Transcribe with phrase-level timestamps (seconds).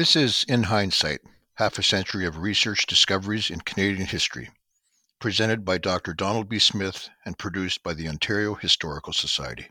[0.00, 1.20] This is In Hindsight,
[1.56, 4.48] half a century of research discoveries in Canadian history,
[5.18, 6.14] presented by Dr.
[6.14, 6.58] Donald B.
[6.58, 9.68] Smith and produced by the Ontario Historical Society.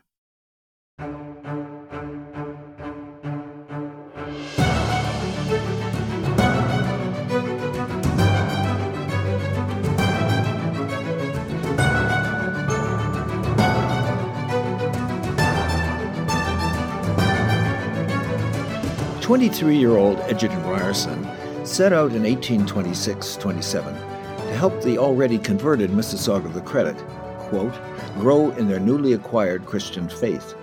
[19.30, 21.22] 23 year old Egerton Ryerson
[21.64, 26.96] set out in 1826 27 to help the already converted Mississauga of the Credit,
[27.38, 27.72] quote,
[28.18, 30.56] grow in their newly acquired Christian faith.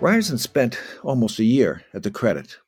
[0.00, 2.60] Ryerson spent almost a year at the Credit.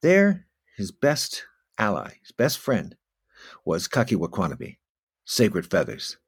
[0.00, 0.46] There,
[0.76, 1.44] his best
[1.76, 2.94] ally, his best friend,
[3.64, 4.76] was Kahkewaquonaby,
[5.24, 6.18] Sacred Feathers,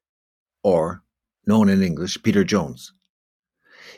[0.65, 1.05] or,
[1.47, 2.93] known in English, Peter Jones.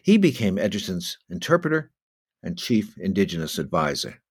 [0.03, 1.91] He became Egerton's interpreter
[2.43, 4.23] and chief indigenous advisor.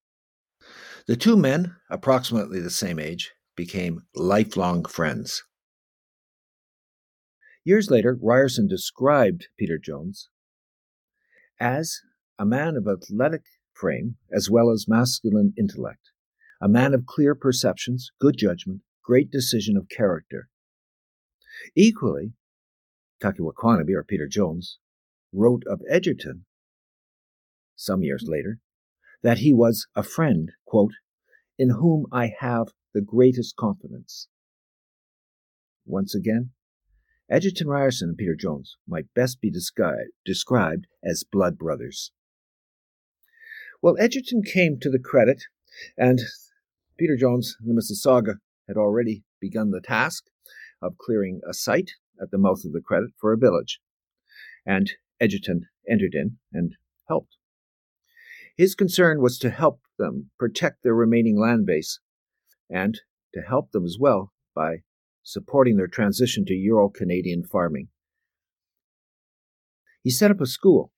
[1.07, 5.43] The two men, approximately the same age, became lifelong friends.
[7.63, 10.29] Years later, Ryerson described Peter Jones
[11.59, 12.01] as
[12.39, 16.11] a man of athletic frame as well as masculine intellect,
[16.59, 20.49] a man of clear perceptions, good judgment, great decision of character.
[21.75, 22.33] Equally,
[23.21, 24.79] Kahkewaquonaby, or Peter Jones,
[25.31, 26.45] wrote of Egerton
[27.81, 28.59] some years later,
[29.23, 30.93] that he was a friend, quote,
[31.57, 34.27] in whom I have the greatest confidence.
[35.85, 36.51] Once again,
[37.29, 42.11] Egerton Ryerson and Peter Jones might best be described as blood brothers.
[43.81, 45.43] Well, Egerton came to the credit,
[45.97, 46.21] and
[46.99, 48.35] Peter Jones and the Mississauga
[48.67, 50.25] had already begun the task
[50.81, 53.79] of clearing a site at the mouth of the credit for a village.
[54.65, 56.75] And Egerton entered in and
[57.07, 57.37] helped.
[58.61, 61.99] His concern was to help them protect their remaining land base
[62.69, 63.01] and
[63.33, 64.83] to help them as well by
[65.23, 67.87] supporting their transition to Euro Canadian farming.
[70.03, 70.93] He set up a school.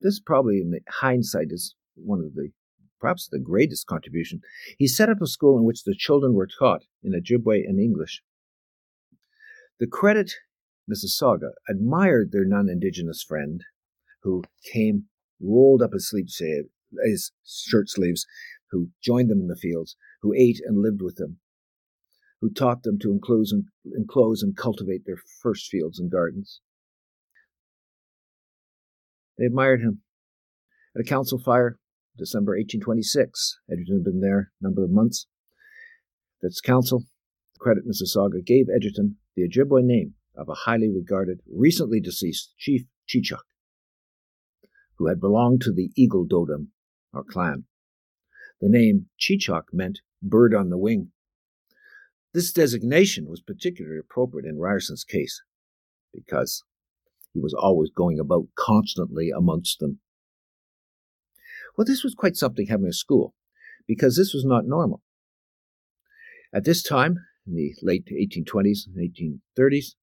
[0.00, 2.50] This probably in hindsight is one of the
[3.00, 4.42] perhaps the greatest contribution.
[4.78, 8.22] He set up a school in which the children were taught in Ojibwe and English.
[9.80, 10.34] The credit
[10.88, 13.64] Mississauga admired their non-indigenous friend
[14.22, 15.06] who came
[15.40, 16.28] rolled up his sleep
[17.04, 18.26] his shirt sleeves,
[18.70, 21.38] who joined them in the fields, who ate and lived with them,
[22.40, 23.64] who taught them to enclose and,
[23.96, 26.60] enclose and cultivate their first fields and gardens.
[29.38, 30.02] They admired him.
[30.94, 31.78] At a council fire,
[32.18, 35.26] December 1826, Egerton had been there a number of months.
[36.42, 37.04] This council,
[37.54, 42.82] the credit Mississauga, gave Egerton the Ojibwe name of a highly regarded, recently deceased chief
[43.08, 43.44] Chichok,
[44.96, 46.72] who had belonged to the Eagle Totem
[47.12, 47.64] or clan.
[48.60, 51.12] The name Chichok meant bird on the wing.
[52.32, 55.42] This designation was particularly appropriate in Ryerson's case
[56.12, 56.64] because
[57.32, 60.00] he was always going about constantly amongst them.
[61.76, 63.34] Well, this was quite something having a school
[63.86, 65.02] because this was not normal.
[66.52, 67.16] At this time,
[67.46, 69.94] in the late 1820s and 1830s,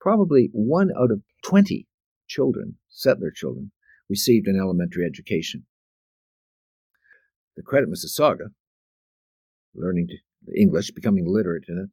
[0.00, 1.86] probably one out of 20
[2.28, 3.72] children, settler children,
[4.08, 5.64] received an elementary education
[7.56, 8.50] the credit Mississauga,
[9.74, 10.08] learning
[10.56, 11.90] English, becoming literate in it,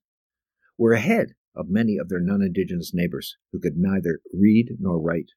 [0.78, 5.32] were ahead of many of their non-indigenous neighbors who could neither read nor write.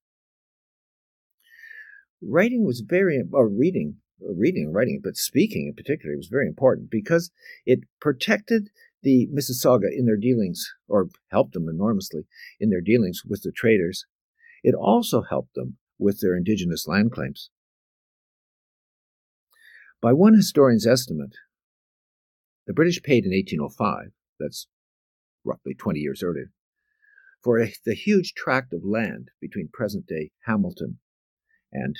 [2.22, 6.90] Writing was very, or reading, reading and writing, but speaking in particular was very important
[6.90, 7.30] because
[7.66, 8.70] it protected
[9.02, 12.22] the Mississauga in their dealings, or helped them enormously
[12.58, 14.06] in their dealings with the traders.
[14.64, 17.50] It also helped them with their indigenous land claims.
[20.06, 21.34] By one historian's estimate,
[22.64, 24.68] the British paid in 1805, that's
[25.42, 26.52] roughly 20 years earlier,
[27.42, 31.00] for a, the huge tract of land between present day Hamilton
[31.72, 31.96] and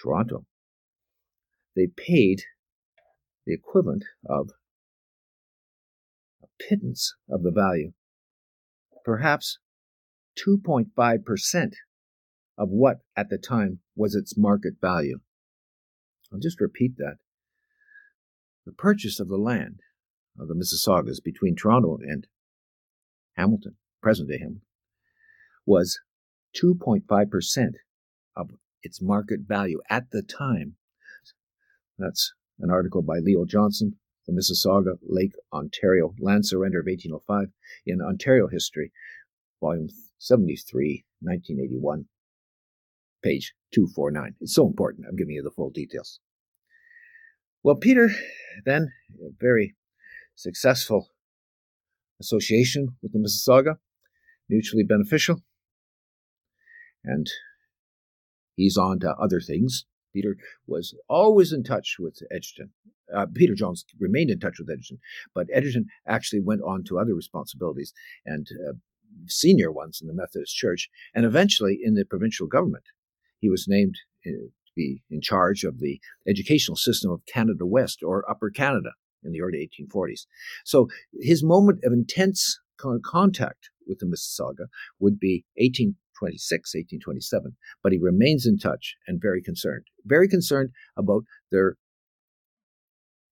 [0.00, 0.46] Toronto.
[1.76, 2.44] They paid
[3.44, 4.48] the equivalent of
[6.42, 7.92] a pittance of the value,
[9.04, 9.58] perhaps
[10.42, 11.74] 2.5%
[12.56, 15.20] of what at the time was its market value.
[16.34, 17.18] I'll just repeat that.
[18.66, 19.80] The purchase of the land
[20.36, 22.26] of the Mississaugas between Toronto and
[23.36, 24.62] Hamilton, present day Hamilton,
[25.64, 26.00] was
[26.60, 27.74] 2.5%
[28.36, 28.50] of
[28.82, 30.74] its market value at the time.
[31.98, 33.96] That's an article by Leo Johnson,
[34.26, 37.52] The Mississauga Lake Ontario Land Surrender of 1805
[37.86, 38.90] in Ontario History,
[39.60, 39.88] Volume
[40.18, 42.06] 73, 1981,
[43.22, 44.34] page 249.
[44.40, 45.06] It's so important.
[45.08, 46.18] I'm giving you the full details.
[47.64, 48.10] Well, Peter,
[48.66, 48.92] then,
[49.24, 49.74] a very
[50.34, 51.08] successful
[52.20, 53.78] association with the Mississauga,
[54.50, 55.40] mutually beneficial,
[57.02, 57.26] and
[58.54, 59.86] he's on to other things.
[60.12, 62.70] Peter was always in touch with Egerton.
[63.16, 64.98] Uh, Peter Jones remained in touch with Egerton,
[65.34, 67.94] but Egerton actually went on to other responsibilities
[68.26, 68.74] and uh,
[69.26, 72.84] senior ones in the Methodist Church, and eventually in the provincial government.
[73.38, 73.96] He was named
[74.26, 78.90] uh, be in charge of the educational system of Canada West or Upper Canada
[79.22, 80.26] in the early 1840s.
[80.64, 80.88] So
[81.20, 82.58] his moment of intense
[83.04, 84.66] contact with the Mississauga
[84.98, 91.24] would be 1826, 1827, but he remains in touch and very concerned, very concerned about
[91.50, 91.76] their,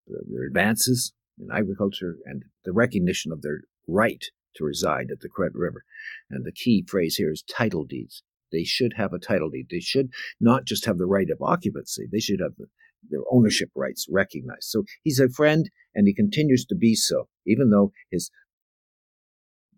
[0.07, 4.25] their advances in agriculture and the recognition of their right
[4.57, 5.85] to reside at the Credit River.
[6.31, 8.23] And the key phrase here is title deeds.
[8.53, 9.69] They should have a title deed.
[9.71, 10.11] They should
[10.41, 12.07] not just have the right of occupancy.
[12.11, 12.67] They should have the,
[13.11, 14.65] their ownership rights recognized.
[14.65, 18.31] So he's a friend and he continues to be so, even though his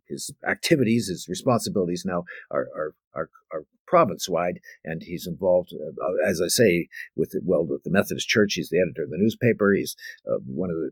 [0.07, 6.29] his activities, his responsibilities now are are are, are province wide, and he's involved, uh,
[6.29, 8.55] as I say, with well with the Methodist Church.
[8.55, 9.73] He's the editor of the newspaper.
[9.73, 9.97] He's
[10.27, 10.91] uh, one of the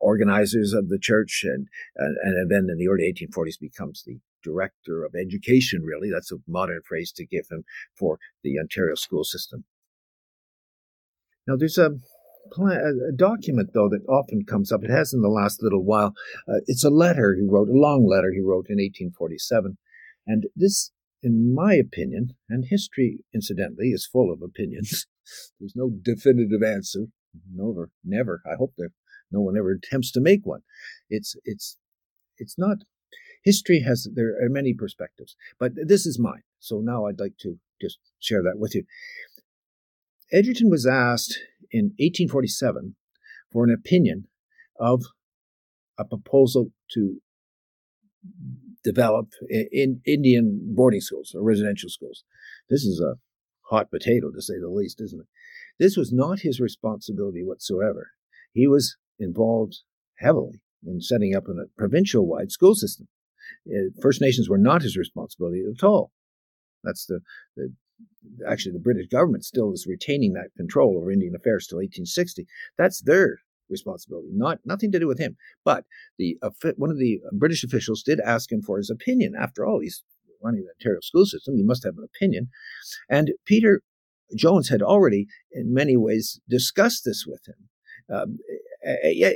[0.00, 5.04] organizers of the church, and, and and then in the early 1840s becomes the director
[5.04, 5.82] of education.
[5.82, 7.64] Really, that's a modern phrase to give him
[7.98, 9.64] for the Ontario school system.
[11.46, 11.96] Now, there's a
[12.58, 14.82] a document, though, that often comes up.
[14.82, 16.14] It has in the last little while.
[16.48, 19.78] Uh, it's a letter he wrote, a long letter he wrote in 1847.
[20.26, 20.90] And this,
[21.22, 25.06] in my opinion, and history, incidentally, is full of opinions.
[25.60, 27.06] There's no definitive answer.
[27.50, 28.42] Never, never.
[28.46, 28.90] I hope that
[29.32, 30.62] no one ever attempts to make one.
[31.08, 31.76] It's, it's,
[32.38, 32.78] it's not.
[33.44, 36.42] History has there are many perspectives, but this is mine.
[36.60, 38.84] So now I'd like to just share that with you.
[40.32, 41.38] Egerton was asked
[41.70, 42.94] in 1847
[43.52, 44.28] for an opinion
[44.78, 45.02] of
[45.98, 47.20] a proposal to
[48.84, 52.24] develop in Indian boarding schools or residential schools.
[52.70, 53.18] This is a
[53.70, 55.26] hot potato, to say the least, isn't it?
[55.78, 58.12] This was not his responsibility whatsoever.
[58.52, 59.80] He was involved
[60.18, 63.08] heavily in setting up a provincial wide school system.
[63.68, 66.12] Uh, First Nations were not his responsibility at all.
[66.84, 67.20] That's the,
[67.56, 67.72] the
[68.48, 72.46] actually the British government still is retaining that control over Indian affairs till 1860.
[72.76, 73.38] That's their
[73.68, 75.36] responsibility, not nothing to do with him.
[75.64, 75.84] But
[76.18, 76.38] the
[76.76, 79.34] one of the British officials did ask him for his opinion.
[79.38, 80.02] After all, he's
[80.42, 82.48] running the Ontario school system; he must have an opinion.
[83.08, 83.82] And Peter
[84.36, 87.68] Jones had already, in many ways, discussed this with him.
[88.12, 88.38] Um,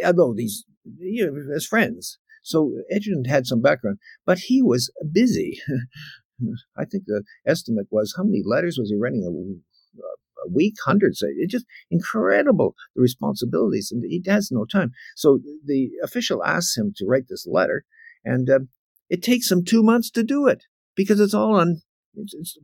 [0.04, 0.64] although these,
[0.98, 2.18] you know, as friends.
[2.42, 5.60] So Egerton had some background, but he was busy.
[6.78, 10.00] I think the estimate was how many letters was he writing a,
[10.46, 10.74] a week?
[10.84, 11.22] Hundreds.
[11.22, 14.92] It's just incredible the responsibilities, and he has no time.
[15.16, 17.84] So the official asks him to write this letter,
[18.24, 18.60] and uh,
[19.08, 20.64] it takes him two months to do it
[20.94, 21.82] because it's all on.
[22.14, 22.58] It's, it's,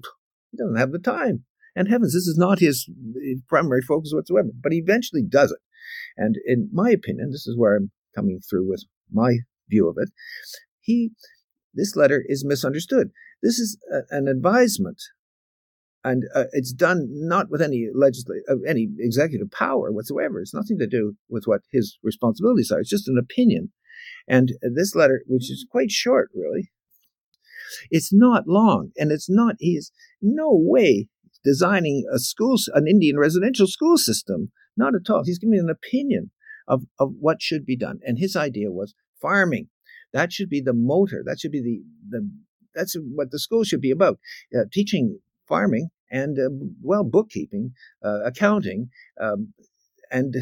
[0.51, 1.45] he doesn't have the time.
[1.75, 2.89] And heavens, this is not his
[3.49, 4.51] primary focus whatsoever.
[4.63, 5.59] But he eventually does it.
[6.17, 9.38] And in my opinion, this is where I'm coming through with my
[9.69, 10.11] view of it.
[10.81, 11.12] He,
[11.75, 13.11] this letter is misunderstood.
[13.43, 15.03] This is a, an advisement,
[16.05, 20.41] and uh, it's done not with any legislative, uh, any executive power whatsoever.
[20.41, 22.81] It's nothing to do with what his responsibilities are.
[22.81, 23.72] It's just an opinion.
[24.27, 26.70] And this letter, which is quite short, really,
[27.91, 29.56] it's not long, and it's not.
[29.58, 31.08] He is no way
[31.44, 34.53] designing a school, an Indian residential school system.
[34.76, 35.22] Not at all.
[35.24, 36.31] He's giving an opinion
[36.69, 38.00] of, of what should be done.
[38.02, 39.69] And his idea was farming.
[40.12, 41.22] That should be the motor.
[41.24, 42.31] That should be the, the
[42.74, 44.19] that's what the school should be about
[44.56, 46.48] uh, teaching farming and uh,
[46.82, 47.72] well bookkeeping
[48.05, 48.88] uh, accounting
[49.20, 49.52] um,
[50.10, 50.34] and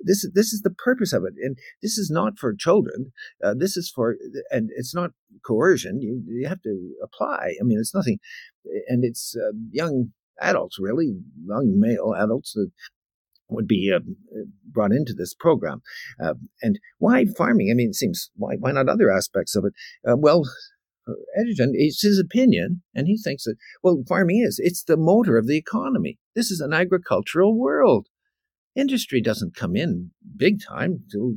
[0.00, 3.76] this this is the purpose of it and this is not for children uh, this
[3.76, 4.16] is for
[4.50, 5.10] and it's not
[5.46, 8.18] coercion you, you have to apply i mean it's nothing
[8.88, 11.16] and it's uh, young adults really
[11.46, 12.70] young male adults that
[13.48, 14.00] would be uh,
[14.70, 15.80] brought into this program.
[16.22, 17.70] Uh, and why farming?
[17.70, 19.72] I mean, it seems why why not other aspects of it?
[20.08, 20.44] Uh, well,
[21.38, 25.46] Egerton, it's his opinion, and he thinks that, well, farming is, it's the motor of
[25.46, 26.18] the economy.
[26.34, 28.08] This is an agricultural world.
[28.76, 31.34] Industry doesn't come in big time till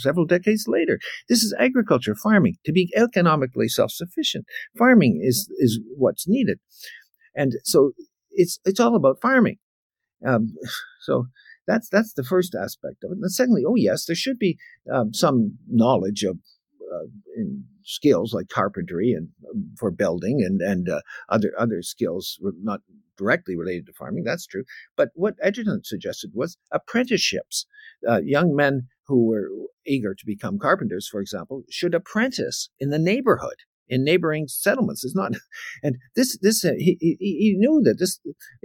[0.00, 1.00] several decades later.
[1.28, 4.44] This is agriculture, farming, to be economically self-sufficient.
[4.78, 6.58] Farming is, is what's needed.
[7.34, 7.92] And so
[8.30, 9.56] it's, it's all about farming.
[10.26, 10.54] Um,
[11.02, 11.26] so
[11.66, 13.18] that's, that's the first aspect of it.
[13.20, 14.58] And secondly, oh yes, there should be
[14.92, 16.38] um, some knowledge of
[16.92, 22.38] uh, in skills like carpentry and um, for building and and uh, other other skills
[22.62, 22.80] not
[23.16, 24.24] directly related to farming.
[24.24, 24.64] That's true.
[24.96, 27.66] But what Egerton suggested was apprenticeships.
[28.08, 29.48] Uh, young men who were
[29.86, 33.56] eager to become carpenters, for example, should apprentice in the neighborhood
[33.90, 35.04] in neighboring settlements.
[35.04, 35.32] It's not,
[35.82, 38.20] and this this uh, he, he, knew that this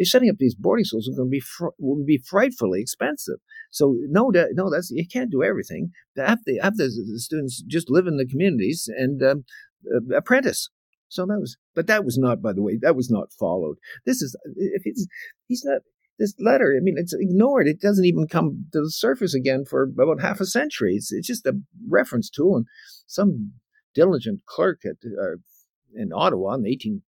[0.09, 3.39] setting up these boarding schools was going to be fr- would be frightfully expensive.
[3.71, 5.91] So no, that, no, that's you can't do everything.
[6.15, 9.45] Have the have the, the students just live in the communities and um,
[9.93, 10.69] uh, apprentice.
[11.09, 13.77] So that was, but that was not, by the way, that was not followed.
[14.05, 15.07] This is if he's
[15.47, 15.81] he's not
[16.17, 17.67] this letter, I mean, it's ignored.
[17.67, 20.95] It doesn't even come to the surface again for about half a century.
[20.95, 22.65] It's, it's just a reference tool, and
[23.05, 23.51] some
[23.95, 25.37] diligent clerk at uh,
[25.95, 27.01] in Ottawa in the 18,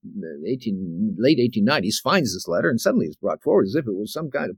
[0.46, 4.12] 18, late 1890s finds this letter and suddenly it's brought forward as if it was
[4.12, 4.56] some kind of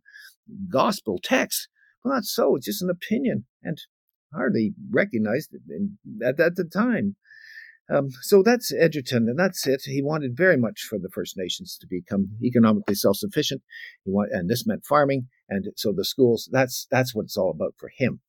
[0.71, 1.69] gospel text.
[2.05, 2.57] Well, not so.
[2.57, 3.79] It's just an opinion and
[4.35, 7.17] hardly recognized in, at, at the time.
[7.89, 9.83] Um, so that's Egerton, and that's it.
[9.85, 13.63] He wanted very much for the First Nations to become economically self-sufficient.
[14.05, 16.49] He want, and this meant farming, and so the schools.
[16.51, 18.21] That's that's what it's all about for him.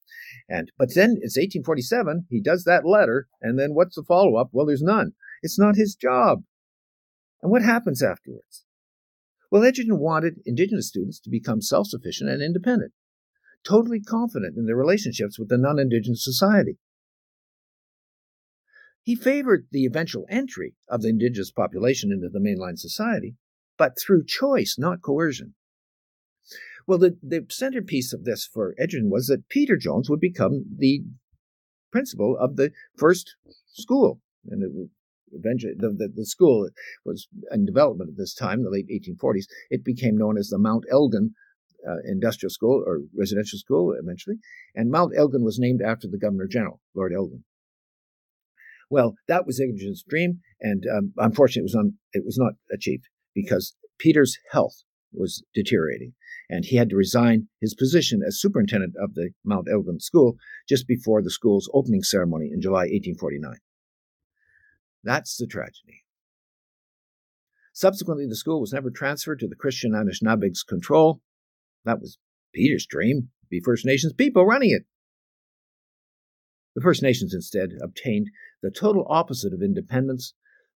[0.50, 2.28] And but then it's 1847.
[2.30, 4.50] He does that letter, and then what's the follow-up?
[4.52, 5.14] Well, there's none.
[5.42, 6.44] It's not his job.
[7.42, 8.66] And what happens afterwards?
[9.52, 12.92] Well, Egerton wanted Indigenous students to become self-sufficient and independent,
[13.64, 16.78] totally confident in their relationships with the non-Indigenous society.
[19.04, 23.36] He favored the eventual entry of the indigenous population into the mainline society,
[23.78, 25.56] but through choice, not coercion.
[26.88, 31.04] Well, the, the centerpiece of this for Egerton was that Peter Jones would become the
[31.92, 33.36] principal of the first
[33.74, 34.22] school.
[34.50, 34.90] And it
[35.34, 36.70] eventually, the, the, the, school
[37.06, 39.46] was in development at this time, the late 1840s.
[39.70, 41.34] It became known as the Mount Elgin
[41.88, 44.38] uh, Industrial School or Residential School eventually.
[44.74, 47.44] And Mount Elgin was named after the Governor General, Lord Elgin.
[48.90, 53.10] Well, that was Egerton's dream, and um, unfortunately, it was, un- it was not achieved
[53.36, 56.14] because Peter's health was deteriorating,
[56.50, 60.38] and he had to resign his position as superintendent of the Mount Elgin School
[60.68, 63.58] just before the school's opening ceremony in July 1849.
[65.04, 66.04] That's the tragedy.
[67.74, 71.22] Subsequently, the school was never transferred to the Christian Anishinaabeg's control.
[71.86, 72.18] That was
[72.54, 74.84] Peter's dream, be First Nations people running it.
[76.76, 78.28] The First Nations instead obtained
[78.62, 80.34] the total opposite of independence,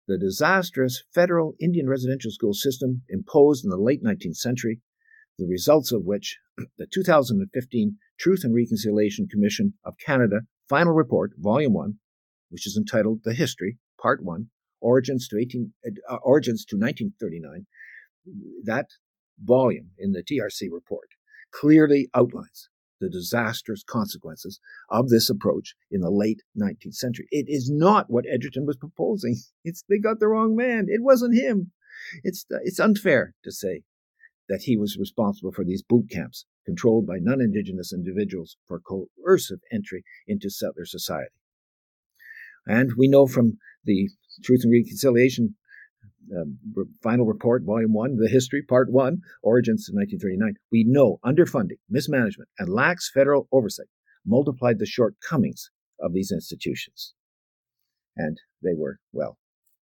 [0.07, 4.81] the disastrous federal Indian residential school system imposed in the late 19th century,
[5.37, 6.37] the results of which
[6.77, 11.95] the 2015 Truth and Reconciliation Commission of Canada final report, Volume 1,
[12.49, 14.47] which is entitled The History, Part 1,
[14.79, 15.73] Origins to, 18,
[16.09, 17.65] uh, Origins to 1939,
[18.63, 18.87] that
[19.43, 21.09] volume in the TRC report
[21.51, 22.69] clearly outlines
[22.99, 24.59] the disastrous consequences
[24.89, 27.27] of this approach in the late 19th century.
[27.31, 29.35] It is not what Egerton was proposing.
[29.63, 30.85] It's they got the wrong man.
[30.87, 31.71] It wasn't him.
[32.23, 33.83] It's it's unfair to say
[34.51, 40.03] that he was responsible for these boot camps controlled by non-indigenous individuals for coercive entry
[40.27, 41.31] into settler society.
[42.67, 44.09] And we know from the
[44.43, 45.55] Truth and Reconciliation
[46.37, 46.43] uh,
[47.01, 52.49] final report, volume one, the history, part one, origins in 1939, we know underfunding, mismanagement,
[52.59, 53.87] and lax federal oversight
[54.25, 57.13] multiplied the shortcomings of these institutions.
[58.17, 59.37] And they were, well,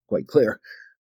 [0.08, 0.60] quite clear.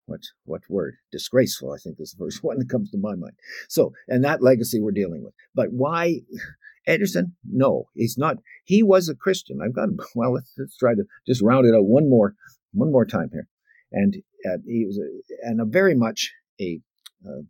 [0.06, 0.96] What, what word?
[1.12, 3.34] Disgraceful, I think is the first one that comes to my mind.
[3.68, 5.34] So, and that legacy we're dealing with.
[5.54, 6.20] But why
[6.86, 7.34] Egerton?
[7.44, 8.36] No, he's not.
[8.64, 9.58] He was a Christian.
[9.62, 12.34] I've got, well, let's, let's try to just round it out one more,
[12.72, 13.48] one more time here
[13.92, 16.80] and uh, he was a, and a very much a
[17.26, 17.42] uh,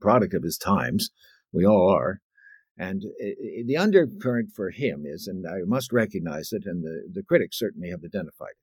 [0.00, 1.10] product of his times.
[1.52, 2.20] We all are.
[2.76, 3.26] And uh,
[3.66, 7.90] the undercurrent for him is, and I must recognize it, and the, the critics certainly
[7.90, 8.54] have identified.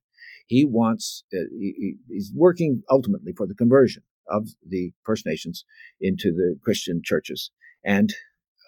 [0.48, 5.65] He wants, uh, he, he's working ultimately for the conversion of the First Nations
[6.00, 7.51] into the Christian churches
[7.83, 8.13] and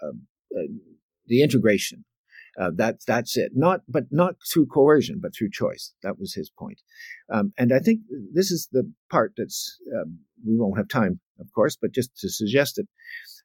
[0.04, 0.24] um,
[0.56, 0.64] uh,
[1.28, 2.06] the integration
[2.60, 3.52] uh, that's that's it.
[3.56, 5.94] Not but not through coercion, but through choice.
[6.04, 6.82] That was his point.
[7.32, 8.02] Um, and I think
[8.34, 12.30] this is the part that's um, we won't have time, of course, but just to
[12.30, 12.88] suggest it,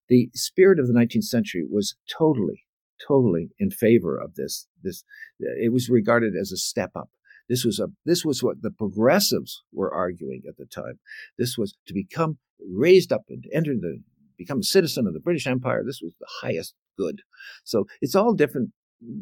[0.08, 2.64] the spirit of the 19th century was totally,
[3.06, 4.66] totally in favor of this.
[4.82, 5.04] This
[5.38, 7.08] it was regarded as a step up.
[7.48, 10.98] This was a this was what the progressives were arguing at the time.
[11.38, 14.00] This was to become raised up and enter the
[14.36, 15.82] become a citizen of the British Empire.
[15.84, 17.22] This was the highest good.
[17.64, 18.70] So it's all different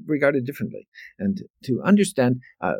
[0.07, 0.89] regarded differently.
[1.19, 2.75] And to understand, uh,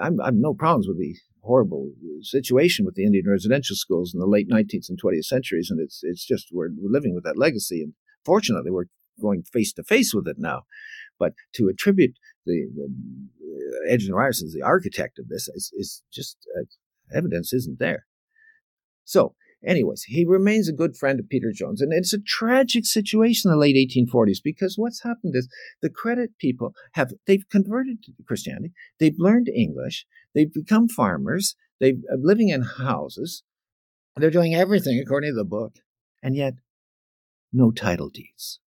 [0.00, 1.90] I'm, I'm no problems with the horrible
[2.20, 6.00] situation with the Indian residential schools in the late 19th and 20th centuries, and it's
[6.02, 8.86] it's just we're, we're living with that legacy, and fortunately we're
[9.20, 10.62] going face to face with it now.
[11.18, 12.16] But to attribute
[12.48, 12.66] the,
[13.86, 16.64] the Ryerson as the architect of this is, is just uh,
[17.14, 18.06] evidence isn't there.
[19.04, 19.34] So,
[19.66, 23.56] anyways, he remains a good friend of Peter Jones, and it's a tragic situation in
[23.56, 25.48] the late 1840s because what's happened is
[25.80, 31.92] the credit people have they've converted to Christianity, they've learned English, they've become farmers, they're
[32.12, 33.42] uh, living in houses,
[34.16, 35.76] they're doing everything according to the book,
[36.22, 36.54] and yet
[37.52, 38.60] no title deeds.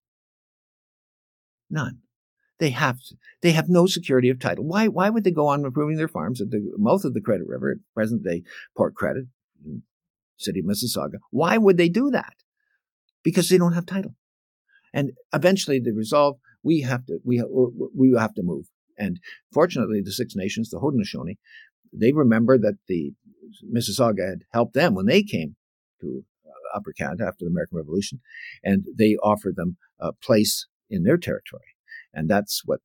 [1.69, 1.99] None.
[2.61, 2.99] They have
[3.41, 4.63] they have no security of title.
[4.63, 7.47] Why why would they go on improving their farms at the mouth of the Credit
[7.47, 8.43] River, at present day
[8.77, 9.25] Port Credit,
[10.37, 11.15] city of Mississauga?
[11.31, 12.35] Why would they do that?
[13.23, 14.13] Because they don't have title.
[14.93, 17.43] And eventually they resolve we have to we
[17.95, 18.67] we have to move.
[18.95, 19.19] And
[19.51, 21.39] fortunately, the Six Nations, the Haudenosaunee,
[21.91, 23.13] they remember that the
[23.75, 25.55] Mississauga had helped them when they came
[26.01, 28.21] to uh, Upper Canada after the American Revolution,
[28.63, 31.70] and they offered them a place in their territory.
[32.13, 32.79] And that's what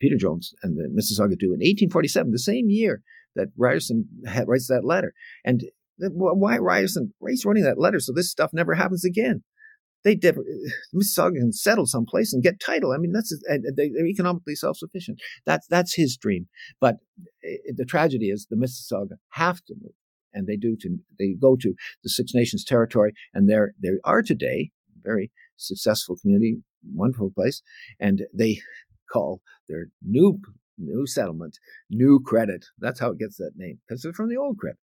[0.00, 3.02] Peter Jones and the Mississauga do in 1847, the same year
[3.34, 4.06] that Ryerson
[4.46, 5.12] writes that letter.
[5.44, 5.64] And
[5.98, 9.42] why Ryerson writes writing that letter so this stuff never happens again?
[10.04, 10.36] They did,
[10.94, 12.92] Mississauga can settle someplace and get title.
[12.92, 15.20] I mean, that's uh, they're economically self-sufficient.
[15.44, 16.46] That's that's his dream.
[16.80, 16.96] But
[17.44, 19.92] eh, eh, the tragedy is the Mississauga have to move,
[20.32, 24.22] and they do to they go to the Six Nations territory, and there they are
[24.22, 24.70] today,
[25.02, 26.58] very successful community,
[26.94, 27.62] wonderful place,
[27.98, 28.60] and they
[29.12, 30.40] call their new
[30.78, 31.58] new settlement
[31.90, 32.64] New Credit.
[32.78, 34.78] That's how it gets that name because they're from the old credit.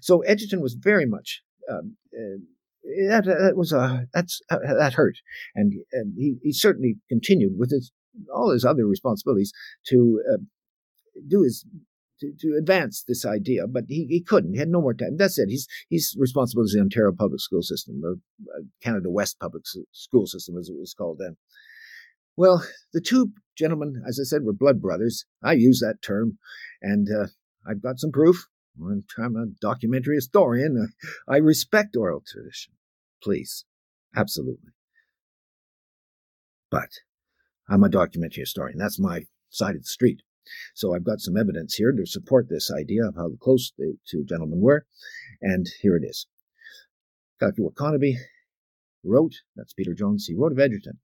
[0.00, 1.42] So Egerton was very much.
[1.70, 2.38] Um, uh,
[3.08, 5.18] that, that, was a that's uh, that hurt,
[5.54, 7.92] and, and he, he certainly continued with his
[8.34, 9.52] all his other responsibilities
[9.86, 10.38] to uh,
[11.28, 11.64] do his
[12.22, 14.54] to, to advance this idea, but he, he couldn't.
[14.54, 15.16] He had no more time.
[15.16, 15.48] That's it.
[15.48, 18.14] He's he's responsible for the Ontario public school system, or
[18.54, 21.36] uh, Canada West public school system, as it was called then.
[22.36, 25.26] Well, the two gentlemen, as I said, were blood brothers.
[25.42, 26.38] I use that term,
[26.80, 27.26] and uh,
[27.68, 28.46] I've got some proof.
[29.18, 30.92] I'm a documentary historian.
[31.28, 32.72] I respect oral tradition.
[33.22, 33.66] Please,
[34.16, 34.72] absolutely.
[36.70, 36.88] But
[37.68, 38.78] I'm a documentary historian.
[38.78, 40.22] That's my side of the street.
[40.74, 44.24] So I've got some evidence here to support this idea of how close the two
[44.24, 44.86] gentlemen were,
[45.40, 46.26] and here it is.
[47.40, 47.62] Dr.
[47.62, 48.14] Wakanebi
[49.04, 50.98] wrote, that's Peter Jones, he wrote of Egerton.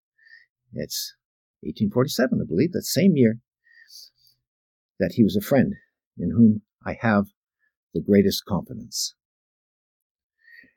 [0.72, 1.14] It's
[1.61, 3.38] 1847, I believe, that same year,
[5.01, 5.74] that he was a friend
[6.16, 7.27] in whom I have
[7.94, 9.14] the greatest confidence.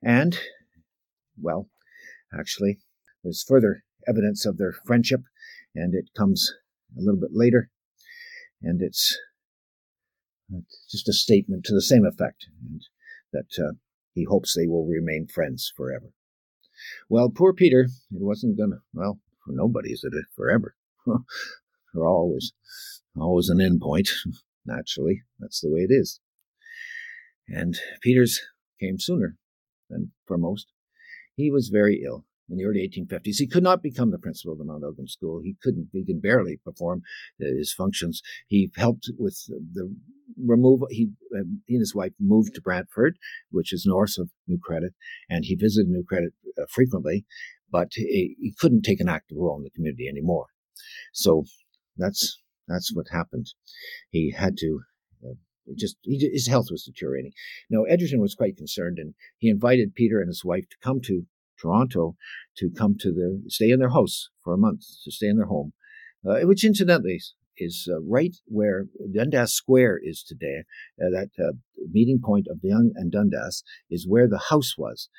[0.04, 0.40] And,
[1.40, 1.70] well,
[2.38, 2.80] actually,
[3.24, 5.22] there's further evidence of their friendship,
[5.76, 6.52] and it comes
[6.98, 7.70] a little bit later
[8.62, 9.18] and it's
[10.90, 12.82] just a statement to the same effect, and
[13.32, 13.74] that uh,
[14.14, 16.14] he hopes they will remain friends forever.
[17.10, 18.82] Well, poor Peter, it wasn't gonna.
[18.94, 20.76] Well, for nobody is it forever.
[21.06, 22.54] for always,
[23.18, 24.10] always an end point.
[24.66, 26.20] Naturally, that's the way it is.
[27.48, 28.40] And Peter's
[28.80, 29.36] came sooner
[29.90, 30.68] than for most.
[31.36, 33.38] He was very ill in the early 1850s.
[33.38, 35.40] He could not become the principal of the Mount Elgin School.
[35.42, 37.02] He couldn't, he could barely perform
[37.40, 38.22] his functions.
[38.48, 39.96] He helped with the
[40.38, 40.88] removal.
[40.92, 43.18] He, uh, he and his wife moved to Brantford,
[43.50, 44.94] which is north of New Credit,
[45.30, 47.26] and he visited New Credit uh, frequently,
[47.72, 50.48] but he, he couldn't take an active role in the community anymore.
[51.14, 51.46] So
[51.98, 52.38] that's,
[52.68, 53.48] that's what happened.
[54.10, 54.82] He had to
[55.26, 55.34] uh,
[55.78, 57.32] just he, his health was deteriorating.
[57.70, 61.26] Now Egerton was quite concerned, and he invited Peter and his wife to come to
[61.62, 62.16] Toronto
[62.58, 65.48] to come to their stay in their house for a month to stay in their
[65.48, 65.74] home,
[66.28, 67.20] uh, which incidentally
[67.58, 70.64] is uh, right where Dundas Square is today.
[71.00, 71.54] Uh, that uh,
[71.92, 75.10] meeting point of Yonge and Dundas is where the house was.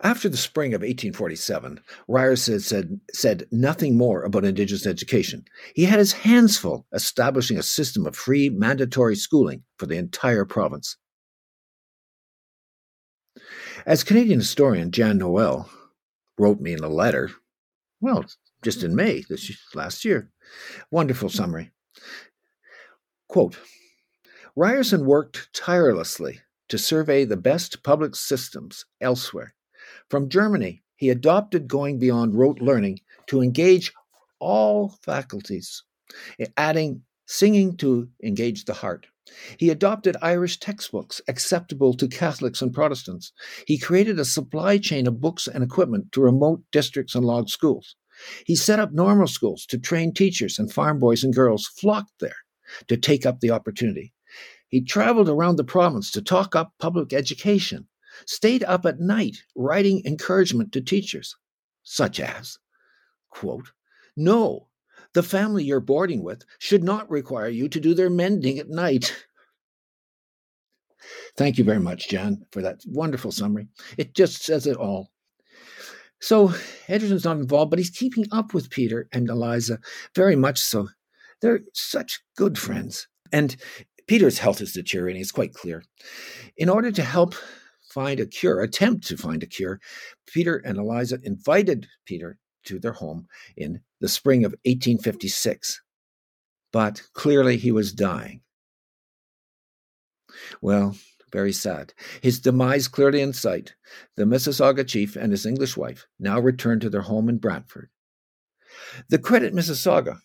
[0.00, 5.44] After the spring of 1847, Ryerson said, said nothing more about Indigenous education.
[5.74, 10.44] He had his hands full establishing a system of free mandatory schooling for the entire
[10.44, 10.96] province.
[13.84, 15.68] As Canadian historian Jan Noel
[16.38, 17.30] wrote me in a letter,
[18.00, 18.24] well,
[18.62, 20.30] just in May this last year,
[20.90, 21.70] wonderful summary.
[23.28, 23.58] Quote
[24.54, 29.54] Ryerson worked tirelessly to survey the best public systems elsewhere.
[30.08, 33.92] From Germany, he adopted going beyond rote learning to engage
[34.38, 35.82] all faculties,
[36.56, 39.06] adding singing to engage the heart.
[39.58, 43.32] He adopted Irish textbooks acceptable to Catholics and Protestants.
[43.66, 47.96] He created a supply chain of books and equipment to remote districts and log schools.
[48.46, 52.36] He set up normal schools to train teachers, and farm boys and girls flocked there
[52.88, 54.14] to take up the opportunity.
[54.68, 57.88] He traveled around the province to talk up public education,
[58.26, 61.36] stayed up at night writing encouragement to teachers,
[61.82, 62.58] such as,
[63.30, 63.72] quote,
[64.16, 64.68] No,
[65.16, 69.16] the family you're boarding with should not require you to do their mending at night.
[71.38, 73.66] Thank you very much, Jan, for that wonderful summary.
[73.96, 75.10] It just says it all.
[76.20, 76.52] So
[76.86, 79.78] Egerton's not involved, but he's keeping up with Peter and Eliza
[80.14, 80.90] very much so.
[81.40, 83.08] They're such good friends.
[83.32, 83.56] And
[84.06, 85.82] Peter's health is deteriorating, it's quite clear.
[86.58, 87.34] In order to help
[87.88, 89.80] find a cure, attempt to find a cure,
[90.26, 93.26] Peter and Eliza invited Peter to their home
[93.56, 95.80] in the spring of 1856.
[96.72, 98.42] But clearly he was dying.
[100.60, 100.96] Well,
[101.32, 101.92] very sad.
[102.20, 103.74] His demise clearly in sight.
[104.16, 107.90] The Mississauga chief and his English wife now returned to their home in Brantford.
[109.08, 110.20] The Credit Mississauga,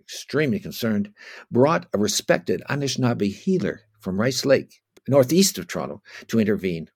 [0.00, 1.12] extremely concerned,
[1.50, 6.90] brought a respected Anishinaabe healer from Rice Lake, northeast of Toronto, to intervene.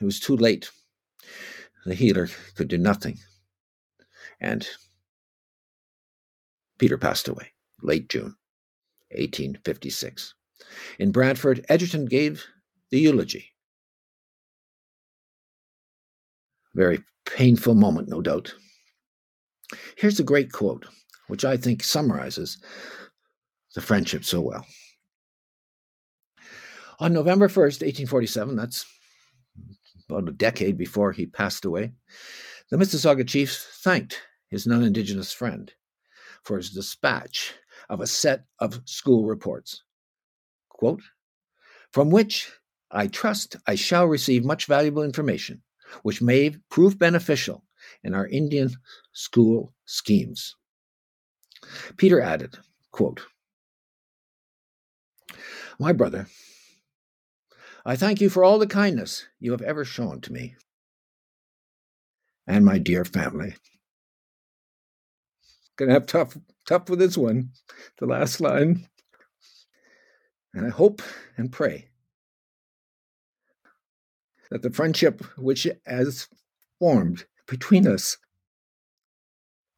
[0.00, 0.70] It was too late.
[1.84, 3.18] The healer could do nothing.
[4.40, 4.66] And
[6.78, 8.36] Peter passed away late June
[9.10, 10.34] 1856.
[10.98, 12.44] In Brantford, Egerton gave
[12.90, 13.52] the eulogy.
[16.74, 18.54] Very painful moment, no doubt.
[19.96, 20.86] Here's a great quote,
[21.28, 22.58] which I think summarizes
[23.74, 24.66] the friendship so well.
[26.98, 28.86] On November 1st, 1847, that's
[30.08, 31.92] about a decade before he passed away,
[32.70, 33.52] the Mississauga chief
[33.82, 35.72] thanked his non Indigenous friend
[36.42, 37.54] for his dispatch
[37.88, 39.82] of a set of school reports.
[40.68, 41.02] Quote,
[41.92, 42.50] from which
[42.90, 45.62] I trust I shall receive much valuable information,
[46.02, 47.64] which may prove beneficial
[48.02, 48.70] in our Indian
[49.12, 50.56] school schemes.
[51.96, 52.58] Peter added,
[52.90, 53.22] quote,
[55.78, 56.26] My brother,
[57.84, 60.56] I thank you for all the kindness you have ever shown to me
[62.46, 63.54] and my dear family.
[65.76, 67.50] Gonna have tough tough with this one,
[67.98, 68.88] the last line.
[70.54, 71.02] And I hope
[71.36, 71.88] and pray
[74.50, 76.28] that the friendship which has
[76.78, 78.16] formed between us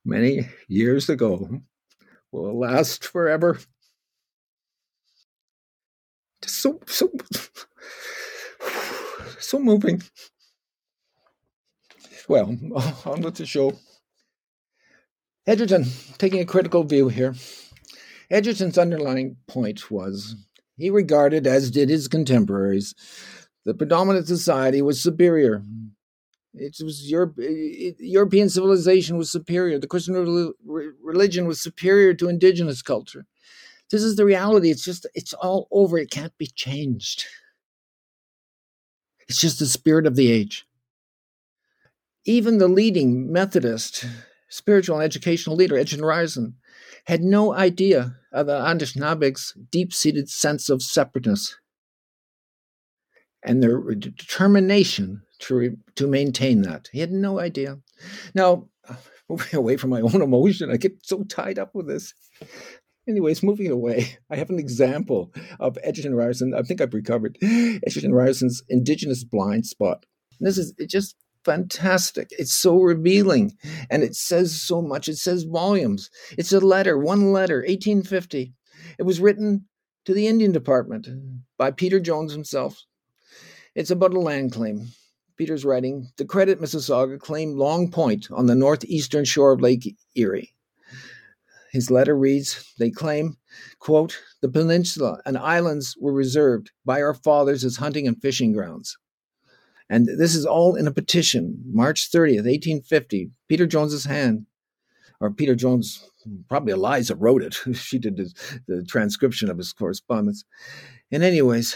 [0.05, 1.61] many years ago
[2.31, 3.59] will last forever.
[6.43, 7.11] Just so so
[9.39, 10.03] so moving.
[12.29, 12.59] Well,
[13.07, 13.73] on with the show.
[15.47, 15.87] Egerton,
[16.19, 17.35] taking a critical view here.
[18.31, 20.37] Egerton's underlying point was
[20.77, 22.95] he regarded, as did his contemporaries,
[23.65, 25.63] the predominant society was superior.
[26.53, 29.79] It was Europe, European civilization was superior.
[29.79, 30.15] The Christian
[31.03, 33.25] religion was superior to indigenous culture.
[33.91, 34.71] This is the reality.
[34.71, 35.97] It's just, it's all over.
[35.97, 37.25] It can't be changed.
[39.29, 40.68] It's just the spirit of the age.
[42.25, 44.05] Even the leading Methodist
[44.49, 46.55] spiritual and educational leader, Egerton Ryerson,
[47.07, 51.57] had no idea of the Anishinaabeg's deep seated sense of separateness
[53.43, 56.89] and their determination to, re, to maintain that.
[56.93, 57.79] He had no idea.
[58.35, 58.69] Now,
[59.29, 62.15] moving away from my own emotion, I get so tied up with this.
[63.09, 66.53] Anyways, moving away, I have an example of Egerton Ryerson.
[66.55, 70.05] I think I've recovered Egerton Ryerson's indigenous blind spot.
[70.39, 71.17] And this is just
[71.49, 72.29] fantastic.
[72.33, 73.57] It's so revealing
[73.91, 75.09] and it says so much.
[75.09, 76.11] It says volumes.
[76.37, 78.53] It's a letter, one letter, 1850.
[78.99, 79.67] It was written
[80.05, 81.09] to the Indian Department
[81.57, 82.85] by Peter Jones himself
[83.79, 84.89] it's about a land claim.
[85.37, 90.53] Peter's writing The Credit Mississauga claimed Long Point on the northeastern shore of Lake Erie.
[91.71, 93.37] His letter reads They claim,
[93.79, 98.99] quote, the peninsula and islands were reserved by our fathers as hunting and fishing grounds.
[99.91, 103.31] And this is all in a petition, March 30th, 1850.
[103.49, 104.47] Peter Jones's hand,
[105.21, 106.11] or Peter Jones,
[106.49, 107.55] probably Eliza wrote it.
[107.73, 110.45] she did the, the transcription of his correspondence.
[111.11, 111.75] And, anyways,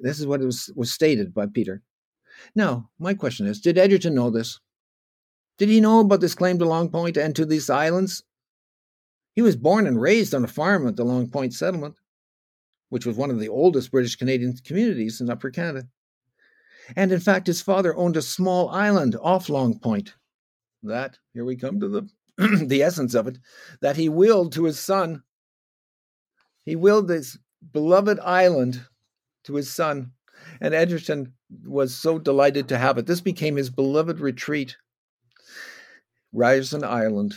[0.00, 1.82] this is what was, was stated by Peter.
[2.54, 4.60] Now, my question is Did Egerton know this?
[5.58, 8.22] Did he know about this claim to Long Point and to these islands?
[9.34, 11.96] He was born and raised on a farm at the Long Point settlement,
[12.90, 15.88] which was one of the oldest British Canadian communities in Upper Canada.
[16.94, 20.14] And in fact, his father owned a small island off Long Point.
[20.82, 22.08] That, here we come to the,
[22.66, 23.38] the essence of it,
[23.80, 25.22] that he willed to his son.
[26.64, 27.38] He willed this
[27.72, 28.86] beloved island
[29.44, 30.12] to his son,
[30.60, 31.32] and Egerton
[31.64, 33.06] was so delighted to have it.
[33.06, 34.76] This became his beloved retreat,
[36.32, 37.34] Ryerson Island.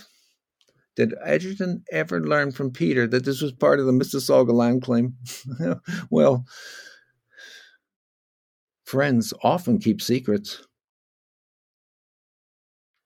[0.95, 5.15] Did Egerton ever learn from Peter that this was part of the Mississauga land claim?
[6.09, 6.45] well,
[8.89, 10.65] friends often keep secrets.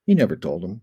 [0.06, 0.80] He never told him.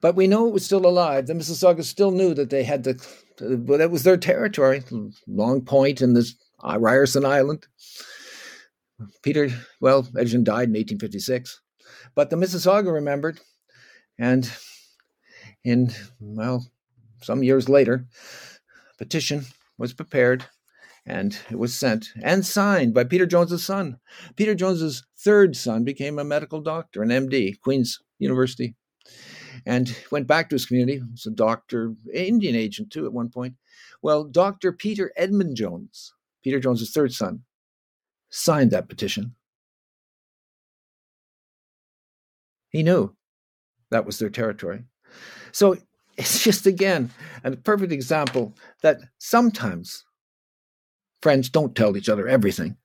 [0.00, 1.26] But we know it was still alive.
[1.28, 2.94] The Mississaugas still knew that they had the,
[3.38, 4.82] but it was their territory,
[5.28, 7.66] Long Point and this uh, Ryerson Island.
[9.22, 9.48] Peter,
[9.80, 11.60] well, Egerton died in 1856,
[12.16, 13.40] but the Mississauga remembered,
[14.18, 14.50] and
[15.62, 16.66] in well,
[17.22, 18.06] some years later,
[18.94, 19.44] a petition
[19.78, 20.44] was prepared
[21.06, 23.98] and it was sent and signed by Peter Jones's son.
[24.36, 28.74] Peter Jones's third son became a medical doctor, an MD, Queen's University,
[29.66, 31.02] and went back to his community.
[31.10, 33.54] Was a doctor, Indian agent too at one point.
[34.02, 34.72] Well, Dr.
[34.72, 37.42] Peter Edmund Jones, Peter Jones's third son,
[38.30, 39.34] signed that petition.
[42.70, 43.14] He knew
[43.90, 44.84] that was their territory.
[45.52, 45.76] So
[46.16, 47.10] it's just again
[47.44, 50.04] a perfect example that sometimes
[51.24, 52.76] friends don't tell each other everything.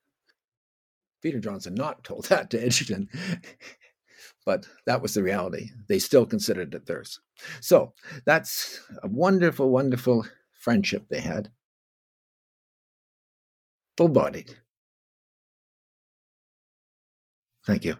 [1.22, 3.10] Peter Johnson not told that to Egerton,
[4.46, 5.68] but that was the reality.
[5.90, 7.20] They still considered it theirs.
[7.60, 7.92] So
[8.24, 10.24] that's a wonderful, wonderful
[10.58, 11.50] friendship they had.
[13.98, 14.56] Full bodied.
[17.66, 17.96] Thank you.